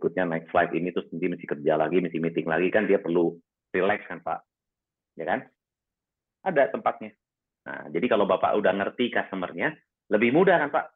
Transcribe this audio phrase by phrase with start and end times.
[0.00, 3.36] berikutnya naik flight ini terus nanti mesti kerja lagi, mesti meeting lagi kan dia perlu
[3.68, 4.40] relax kan Pak,
[5.20, 5.44] ya kan?
[6.40, 7.12] Ada tempatnya.
[7.68, 9.76] Nah, jadi kalau Bapak udah ngerti customer-nya,
[10.08, 10.86] lebih mudah kan Pak?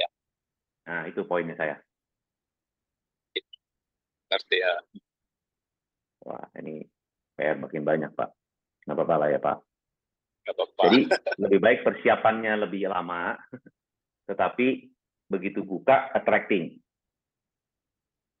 [0.00, 0.08] Ya.
[0.88, 1.76] Nah, itu poinnya saya.
[4.32, 4.72] Ngerti ya.
[6.24, 6.80] Wah, ini
[7.36, 8.32] PR makin banyak Pak.
[8.88, 9.58] Nggak apa-apa lah ya Pak.
[10.48, 10.82] Nggak apa-apa.
[10.88, 11.00] Jadi
[11.44, 13.36] lebih baik persiapannya lebih lama,
[14.24, 14.89] tetapi
[15.30, 16.74] begitu buka attracting.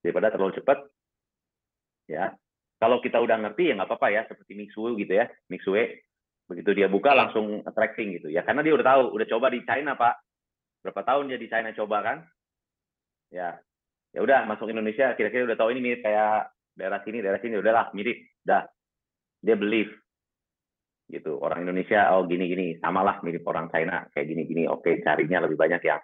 [0.02, 0.78] Daripada terlalu cepat.
[2.10, 2.34] Ya,
[2.82, 5.78] kalau kita udah ngerti ya nggak apa-apa ya, seperti Mixue gitu ya, Mixue
[6.50, 9.94] begitu dia buka langsung attracting gitu ya, karena dia udah tahu, udah coba di China
[9.94, 10.14] Pak,
[10.82, 12.18] berapa tahun dia di China coba kan,
[13.30, 13.54] ya,
[14.10, 17.94] ya udah masuk Indonesia, kira-kira udah tahu ini mirip kayak daerah sini, daerah sini, udahlah
[17.94, 18.66] mirip, dah,
[19.38, 19.94] dia believe.
[21.10, 25.42] Gitu orang Indonesia oh gini gini samalah mirip orang China kayak gini gini oke carinya
[25.42, 25.98] lebih banyak yang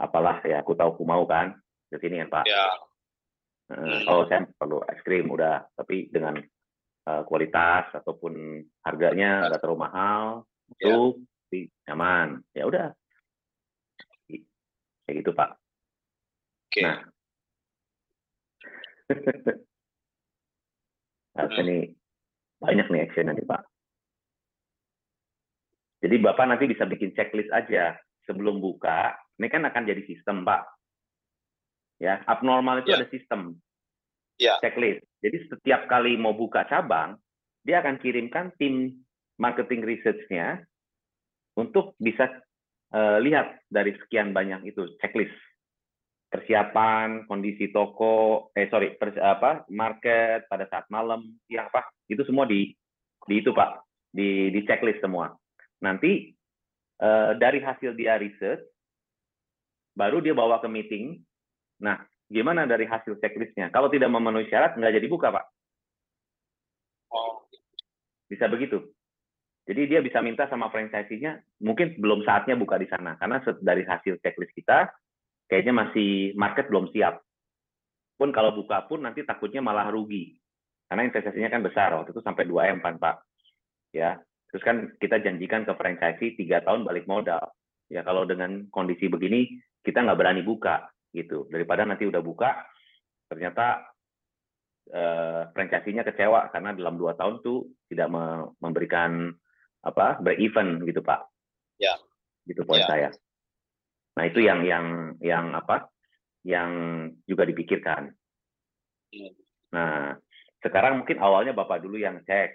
[0.00, 1.52] apalah ya aku tahu aku mau kan
[1.86, 2.66] ke sini kan Pak Ya,
[3.70, 6.42] Eh, oh saya perlu es krim udah tapi dengan
[7.06, 10.22] eh, kualitas ataupun harganya nggak terlalu mahal
[10.74, 10.90] Ya.
[10.90, 12.88] itu tapi nyaman ya udah
[15.06, 15.50] kayak gitu Pak
[16.66, 16.80] oke.
[16.82, 16.98] Nah.
[21.34, 21.70] Harusnya Hmm.
[21.70, 21.82] nih
[22.58, 23.62] banyak nih action nanti Pak.
[26.00, 29.14] Jadi Bapak nanti bisa bikin checklist aja sebelum buka.
[29.40, 30.68] Ini kan akan jadi sistem Pak.
[31.96, 33.00] Ya, abnormal itu Ya.
[33.00, 33.56] ada sistem.
[34.36, 34.60] Ya.
[34.60, 35.00] Checklist.
[35.24, 37.16] Jadi setiap kali mau buka cabang,
[37.64, 39.00] dia akan kirimkan tim
[39.40, 40.60] marketing research-nya
[41.56, 42.28] untuk bisa
[42.92, 45.32] eh, lihat dari sekian banyak itu checklist
[46.30, 52.46] persiapan, kondisi toko, eh sorry, pers- apa market pada saat malam, siang apa, itu semua
[52.46, 52.70] di
[53.26, 53.82] di itu Pak,
[54.14, 55.34] di di checklist semua.
[55.82, 56.30] Nanti
[57.02, 58.62] eh, dari hasil dia research,
[60.00, 61.20] baru dia bawa ke meeting.
[61.84, 62.00] Nah,
[62.32, 63.68] gimana dari hasil checklistnya?
[63.68, 65.44] Kalau tidak memenuhi syarat, nggak jadi buka Pak.
[67.12, 67.44] Oh,
[68.24, 68.80] Bisa begitu.
[69.68, 74.18] Jadi dia bisa minta sama franchisee-nya, mungkin belum saatnya buka di sana, karena dari hasil
[74.18, 74.90] checklist kita,
[75.46, 77.22] kayaknya masih market belum siap.
[78.18, 80.34] Pun kalau buka pun nanti takutnya malah rugi.
[80.90, 83.16] Karena investasinya kan besar, waktu itu sampai 2M kan Pak.
[83.94, 84.18] Ya,
[84.50, 87.54] terus kan kita janjikan ke franchisee tiga tahun balik modal.
[87.86, 91.48] Ya kalau dengan kondisi begini, kita nggak berani buka gitu.
[91.50, 92.64] Daripada nanti udah buka,
[93.26, 93.86] ternyata
[94.90, 99.30] eh, franchisee-nya kecewa karena dalam dua tahun tuh tidak me- memberikan
[99.80, 101.24] apa break even gitu Pak.
[101.80, 101.96] Ya.
[102.44, 102.88] Gitu poin Ya.
[102.88, 103.08] saya.
[104.18, 105.88] Nah itu yang yang yang apa?
[106.44, 106.70] Yang
[107.24, 108.12] juga dipikirkan.
[109.12, 109.32] Hmm.
[109.72, 110.18] Nah
[110.60, 112.52] sekarang mungkin awalnya Bapak dulu yang cek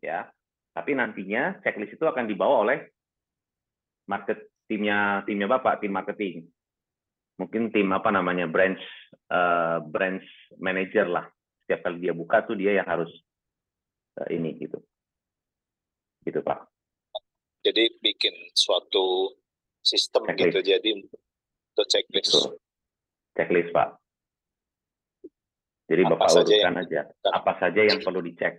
[0.00, 0.30] ya.
[0.72, 2.78] Tapi nantinya checklist itu akan dibawa oleh
[4.08, 6.48] market timnya timnya Bapak, tim marketing.
[7.40, 8.82] Mungkin tim apa namanya branch
[9.30, 10.26] eh, branch
[10.60, 11.26] manager lah.
[11.64, 13.10] Setiap kali dia buka tuh dia yang harus
[14.20, 14.78] eh, ini gitu.
[16.22, 16.70] Gitu Pak.
[17.62, 19.38] jadi bikin suatu
[19.82, 20.50] sistem Checklist.
[20.50, 20.58] gitu.
[20.66, 22.30] Jadi untuk checklist.
[22.30, 22.46] Betul.
[23.38, 23.88] Checklist Pak.
[25.92, 27.00] Jadi Apa Bapak saja urutkan yang aja
[27.36, 28.54] apa saja yang perlu dicek.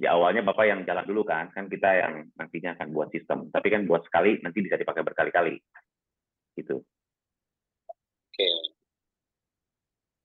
[0.00, 3.52] Ya awalnya Bapak yang jalan dulu kan, kan kita yang nantinya akan buat sistem.
[3.52, 5.60] Tapi kan buat sekali nanti bisa dipakai berkali-kali.
[6.56, 6.80] Gitu.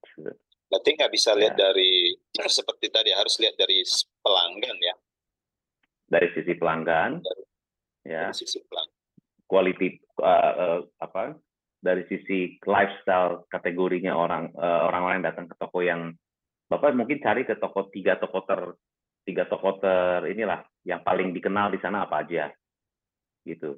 [0.03, 0.31] Oke.
[0.65, 1.69] Berarti nggak bisa lihat Ya.
[1.71, 2.15] dari
[2.57, 3.83] seperti tadi harus lihat dari
[4.19, 4.95] pelanggan ya,
[6.05, 7.17] Dari sisi pelanggan,
[8.05, 8.93] ya, dari sisi pelanggan.
[9.45, 9.87] quality
[10.21, 11.37] uh, uh, apa
[11.77, 16.17] dari sisi lifestyle kategorinya orang uh, orang-orang yang datang ke toko yang
[16.65, 18.73] bapak mungkin cari ke toko tiga toko ter
[19.21, 22.49] tiga toko ter inilah yang paling dikenal di sana apa aja
[23.45, 23.77] gitu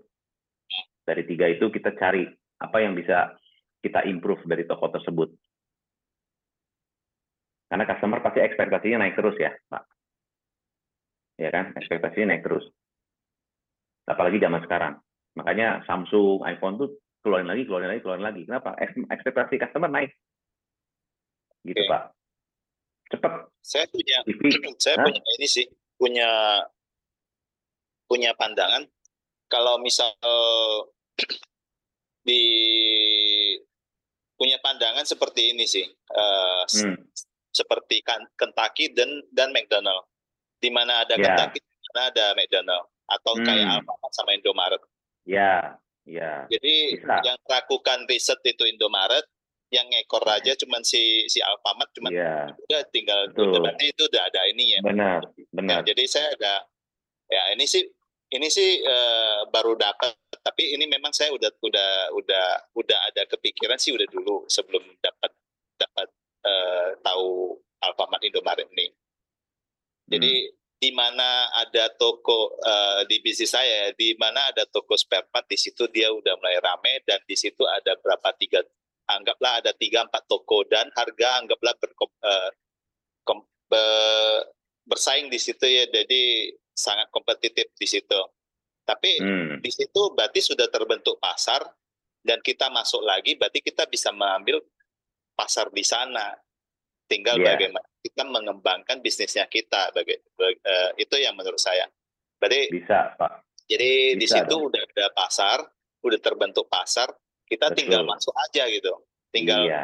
[1.04, 2.24] dari tiga itu kita cari
[2.64, 3.36] apa yang bisa
[3.84, 5.30] kita improve dari toko tersebut
[7.68, 9.84] karena customer pasti ekspektasinya naik terus ya pak
[11.38, 12.66] ya kan ekspektasinya naik terus
[14.08, 14.94] apalagi zaman sekarang
[15.38, 16.90] makanya Samsung, iPhone tuh
[17.22, 18.42] keluarin lagi, keluarin lagi, keluarin lagi.
[18.50, 18.74] Kenapa?
[18.82, 20.12] Eks- Ekspektasi customer naik.
[21.62, 21.92] Gitu, Oke.
[21.92, 22.04] Pak.
[23.14, 23.32] Cepet.
[23.62, 24.42] Saya punya TV.
[24.84, 25.06] saya Hah?
[25.06, 25.66] punya ini sih,
[26.00, 26.30] punya
[28.08, 28.88] punya pandangan
[29.52, 30.08] kalau misal
[32.28, 32.42] di
[34.38, 36.96] punya pandangan seperti ini sih, eh, s- Hmm.
[37.50, 40.06] seperti kan Kentucky dan dan McDonald,
[40.56, 41.26] di mana ada Ya.
[41.26, 43.76] Kentucky, di mana ada McDonald, atau kayak Hmm.
[43.82, 44.82] Alfamart sama Indomaret.
[45.26, 45.76] Ya,
[46.06, 46.46] ya.
[46.48, 47.18] Jadi Bisa.
[47.26, 49.26] yang lakukan riset itu Indomaret,
[49.68, 54.40] yang ngekor aja cuman si si Alfamart cuman Ya, udah tinggal berarti itu udah ada
[54.80, 55.80] benar, Ya, benar.
[55.84, 56.60] jadi saya agak
[57.28, 57.84] ya ini sih
[58.28, 62.46] ini sih eh, baru dapat, tapi ini memang saya udah udah udah
[62.76, 65.32] udah ada kepikiran sih udah dulu sebelum dapat
[65.80, 66.08] dapat
[66.44, 68.92] eh, tahu Alfamart Indomaret ini.
[70.08, 75.48] Jadi di mana ada toko eh, di bisnis saya, di mana ada toko spare part,
[75.48, 78.60] di situ dia udah mulai rame dan di situ ada berapa tiga,
[79.08, 82.52] anggaplah ada tiga empat toko dan harga anggaplah berkom, eh,
[83.24, 84.44] kom- be-
[84.88, 88.22] bersaing di situ ya, jadi sangat kompetitif di situ.
[88.86, 89.58] Tapi Hmm.
[89.60, 91.66] di situ berarti sudah terbentuk pasar
[92.22, 94.62] dan kita masuk lagi, berarti kita bisa mengambil
[95.34, 96.38] pasar di sana.
[97.08, 97.46] Tinggal Iya.
[97.56, 101.88] bagaimana kita mengembangkan bisnisnya kita, baga- bag- eh, itu yang menurut saya.
[102.38, 103.32] Berarti Bisa, Pak.
[103.66, 104.70] jadi di Bisa situ dong.
[104.72, 105.58] udah ada pasar,
[106.04, 107.10] udah terbentuk pasar,
[107.44, 108.12] kita tinggal Betul.
[108.14, 108.94] masuk aja gitu.
[109.34, 109.84] Tinggal Iya.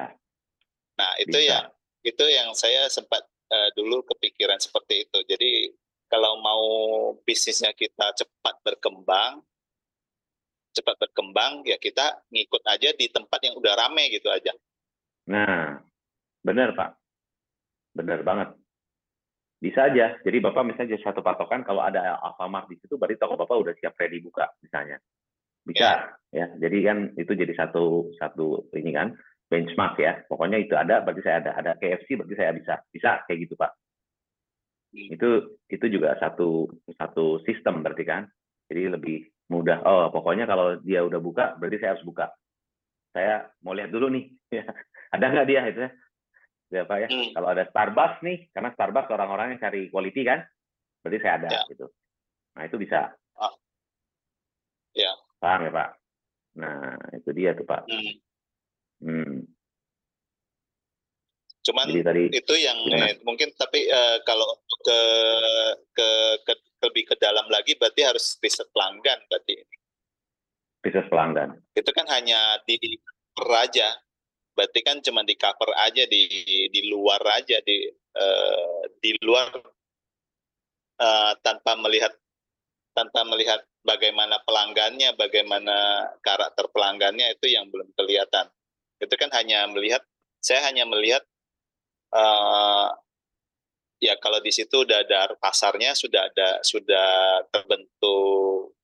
[0.94, 1.50] Nah, itu Bisa.
[1.50, 1.66] yang
[2.04, 5.20] itu yang saya sempat eh, dulu kepikiran seperti itu.
[5.30, 5.70] Jadi
[6.14, 6.64] kalau mau
[7.26, 9.42] bisnisnya kita cepat berkembang,
[10.78, 14.54] cepat berkembang, ya kita ngikut aja di tempat yang udah rame gitu aja.
[15.26, 15.82] Nah,
[16.46, 16.90] benar Pak.
[17.98, 18.54] Benar banget.
[19.58, 20.22] Bisa aja.
[20.22, 23.74] Jadi Bapak misalnya jadi satu patokan kalau ada Alfamart di situ berarti toko Bapak udah
[23.82, 25.02] siap ready buka misalnya.
[25.66, 26.46] Bisa ya.
[26.62, 29.18] Jadi kan itu jadi satu satu ini kan
[29.50, 30.22] benchmark ya.
[30.30, 31.58] Pokoknya itu ada berarti saya ada.
[31.58, 32.74] Ada KFC berarti saya bisa.
[32.92, 33.72] Bisa kayak gitu Pak.
[34.94, 38.30] Itu itu juga satu satu sistem berarti kan.
[38.70, 39.18] Jadi lebih
[39.50, 39.82] mudah.
[39.84, 42.30] Oh, pokoknya kalau dia udah buka berarti saya harus buka.
[43.14, 44.30] Saya mau lihat dulu nih.
[45.14, 45.92] ada nggak dia itu ya?
[46.74, 47.08] Ya, Pak ya.
[47.10, 47.30] Hmm.
[47.38, 50.42] Kalau ada Starbucks nih, karena Starbucks orang-orang yang cari quality kan,
[51.06, 51.62] berarti saya ada Ya.
[51.70, 51.86] gitu.
[52.58, 53.14] Nah itu bisa.
[53.38, 53.54] Ah.
[54.98, 55.14] Ya.
[55.38, 55.90] Paham ya Pak?
[56.58, 57.86] Nah itu dia tuh Pak.
[57.86, 58.14] Hmm.
[59.06, 59.43] Hmm.
[61.64, 64.46] Cuman Jadi tadi itu yang eh, mungkin tapi eh, kalau
[64.84, 65.00] ke,
[65.96, 66.10] ke
[66.44, 69.56] ke lebih ke dalam lagi berarti harus riset pelanggan berarti.
[70.84, 71.56] bisnis pelanggan.
[71.80, 73.88] itu kan hanya di cover aja
[74.52, 76.28] berarti kan cuma di cover aja di
[76.68, 79.48] di luar aja di eh, di luar
[81.00, 82.12] eh, tanpa melihat
[82.94, 88.52] tanpa melihat bagaimana pelanggannya bagaimana karakter pelanggannya itu yang belum kelihatan
[89.02, 90.04] itu kan hanya melihat
[90.44, 91.24] saya hanya melihat
[92.14, 92.88] eh,
[94.04, 97.10] ya kalau di situ udah ada pasarnya sudah ada sudah
[97.50, 98.76] terbentuk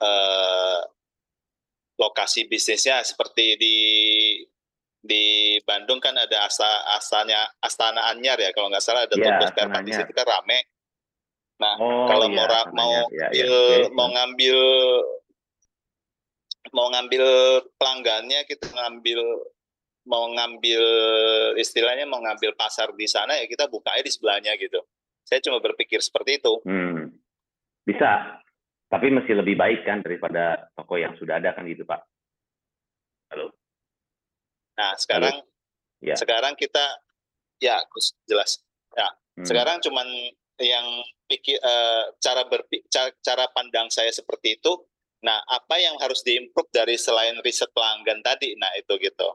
[0.00, 0.80] eh,
[2.00, 3.76] lokasi bisnisnya seperti di
[5.00, 5.24] di
[5.64, 9.68] Bandung kan ada asa asanya Astana Anyar ya kalau nggak salah ada Iya, toko spare
[9.72, 10.60] part di situ kan rame.
[11.60, 12.76] Nah Oh kalau iya, mau ra- namanya.
[12.76, 13.44] mau Iya, iya.
[13.48, 13.76] Oke.
[13.96, 14.58] mau ngambil
[16.76, 17.24] mau ngambil
[17.80, 19.20] pelanggannya kita ngambil
[20.08, 20.82] mau ngambil
[21.60, 24.80] istilahnya mau ngambil pasar di sana ya kita buka aja di sebelahnya gitu.
[25.24, 26.52] Saya cuma berpikir seperti itu.
[26.64, 27.12] Hmm.
[27.84, 28.40] Bisa.
[28.90, 32.00] Tapi masih lebih baik kan daripada toko yang sudah ada kan gitu Pak.
[33.30, 33.54] Halo.
[34.78, 35.36] Nah sekarang
[36.00, 36.16] Ya.
[36.16, 36.80] sekarang kita
[37.60, 37.76] ya
[38.24, 38.64] jelas
[39.40, 39.48] Hmm.
[39.48, 40.04] sekarang cuman
[40.60, 40.84] yang
[41.24, 44.72] pikir eh, cara berpi cara, cara pandang saya seperti itu
[45.24, 49.28] nah apa yang harus diimprove dari selain riset pelanggan tadi nah itu gitu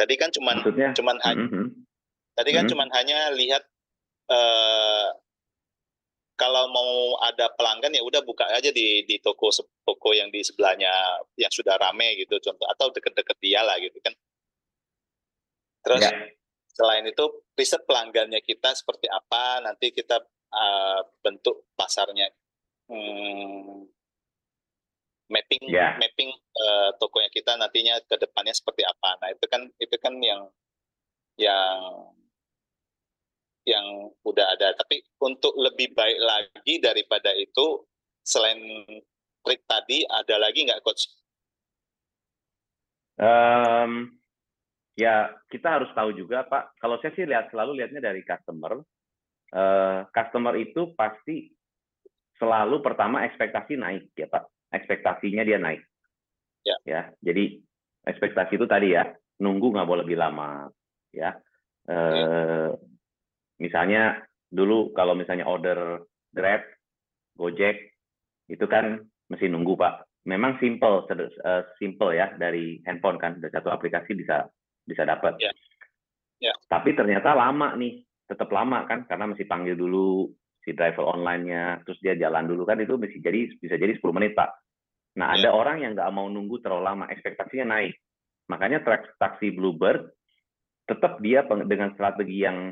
[0.00, 0.88] tadi kan cuman Maksudnya?
[0.96, 1.68] cuman hanya Hmm,
[2.32, 2.72] tadi kan Hmm.
[2.72, 3.62] cuman hanya lihat
[4.32, 5.08] eh
[6.40, 9.52] kalau mau ada pelanggan ya udah buka aja di di toko
[9.84, 10.88] toko yang di sebelahnya
[11.36, 14.16] yang sudah rame gitu contoh atau deket-deket dia lah gitu kan
[15.84, 16.12] terus Ya.
[16.72, 20.16] selain itu riset pelanggannya kita seperti apa nanti kita
[20.56, 22.32] uh, bentuk pasarnya
[22.90, 23.86] Hmm,
[25.30, 25.94] mapping Ya.
[25.96, 30.50] mapping uh, tokonya kita nantinya ke depannya seperti apa nah itu kan itu kan yang
[31.38, 31.80] yang
[33.64, 33.86] yang
[34.26, 37.86] udah ada tapi untuk lebih baik lagi daripada itu
[38.26, 38.58] selain
[39.46, 41.08] trik tadi ada lagi nggak coach
[43.20, 44.16] Em,
[44.96, 46.80] ya kita harus tahu juga Pak.
[46.80, 48.80] Kalau saya sih lihat selalu lihatnya dari customer.
[49.52, 51.52] Eh, customer itu pasti
[52.40, 54.44] selalu pertama ekspektasi naik ya Pak.
[54.70, 55.82] Ekspektasinya dia naik.
[56.66, 56.76] Ya.
[56.86, 57.02] Ya.
[57.22, 57.58] Jadi
[58.06, 59.10] ekspektasi itu tadi ya
[59.40, 60.70] nunggu nggak boleh lebih lama.
[61.10, 61.38] Ya.
[61.90, 62.70] Eh,
[63.58, 66.62] misalnya dulu kalau misalnya order Grab,
[67.34, 67.98] Gojek
[68.46, 73.72] itu kan mesti nunggu Pak memang simple eh, simple ya dari handphone kan dari satu
[73.72, 74.44] aplikasi bisa
[74.84, 75.38] bisa dapat.
[75.40, 75.52] Ya.
[76.40, 76.52] Ya.
[76.68, 80.32] Tapi ternyata lama nih, tetap lama kan karena mesti panggil dulu
[80.70, 84.38] si driver online-nya, terus dia jalan dulu kan itu mesti jadi bisa jadi 10 menit
[84.38, 84.54] pak.
[85.18, 85.42] Nah Ya.
[85.42, 87.98] ada orang yang nggak mau nunggu terlalu lama, ekspektasinya naik.
[88.46, 88.86] Makanya
[89.18, 90.06] taksi Bluebird
[90.86, 92.70] tetap dia dengan strategi yang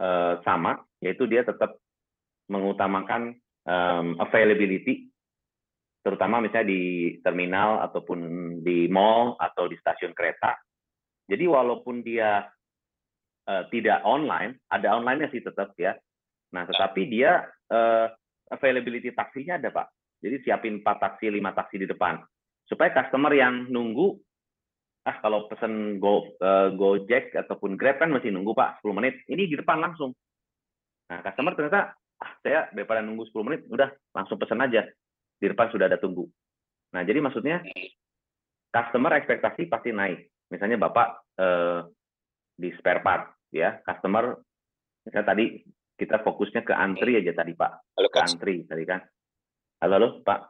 [0.00, 1.76] eh, sama, yaitu dia tetap
[2.48, 3.36] mengutamakan
[3.68, 5.12] um, availability,
[6.00, 6.82] terutama misalnya di
[7.20, 8.18] terminal ataupun
[8.64, 10.56] di mall atau di stasiun kereta.
[11.28, 12.48] Jadi walaupun dia
[13.44, 15.92] uh, tidak online, ada online-nya sih tetap ya.
[16.54, 18.06] Nah, tetapi dia uh,
[18.48, 19.86] availability taksinya ada Pak.
[20.18, 22.18] Jadi siapin 4 taksi, 5 taksi di depan.
[22.66, 24.18] Supaya customer yang nunggu,
[25.06, 29.46] ah kalau pesen Go, uh, Gojek ataupun Grab kan masih nunggu Pak 10 menit, ini
[29.46, 30.12] di depan langsung.
[31.08, 34.84] Nah, customer ternyata, ah saya daripada nunggu 10 menit, udah langsung pesan aja.
[35.38, 36.26] Di depan sudah ada tunggu.
[36.92, 37.62] Nah, jadi maksudnya
[38.72, 40.28] customer ekspektasi pasti naik.
[40.48, 41.80] Misalnya Bapak eh,
[42.58, 44.34] di spare part, ya, customer,
[45.06, 45.44] misalnya tadi
[45.98, 48.30] kita fokusnya ke antri aja tadi Pak, Halo, ke Coach.
[48.30, 49.02] antri tadi kan.
[49.82, 50.40] Halo, halo Pak,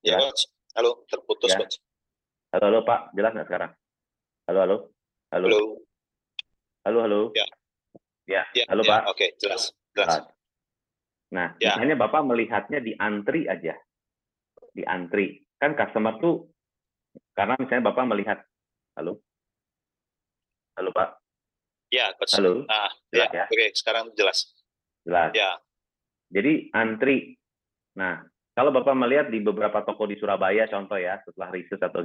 [0.00, 0.16] Ya.
[0.16, 0.46] Coach.
[0.72, 1.58] Halo, terputus, Ya.
[1.58, 1.76] Coach.
[2.54, 3.72] halo, halo Pak, jelas nggak sekarang?
[4.46, 4.76] Halo, halo,
[5.28, 5.60] halo, Halo.
[6.86, 7.20] halo, halo.
[7.34, 7.46] Ya.
[8.26, 9.02] Ya, Ya, halo ya, Pak.
[9.10, 9.74] Oke, jelas.
[9.90, 10.22] Jelas.
[11.28, 11.74] Nah, Ya.
[11.74, 13.74] misalnya Bapak melihatnya di antri aja.
[14.70, 15.42] Di antri.
[15.56, 16.46] Kan customer tuh,
[17.32, 18.38] karena misalnya Bapak melihat,
[18.94, 19.18] halo?
[20.74, 21.18] Halo Pak?
[21.88, 22.34] Ya, Coach.
[22.34, 22.66] Halo?
[22.66, 23.42] Ah, Jelas ya.
[23.42, 23.44] ya?
[23.46, 24.50] Oke, sekarang jelas.
[25.06, 25.30] Jelas.
[25.32, 25.62] Ya.
[26.34, 27.38] Jadi antri.
[27.94, 28.26] Nah,
[28.58, 32.02] kalau Bapak melihat di beberapa toko di Surabaya contoh ya, setelah riset atau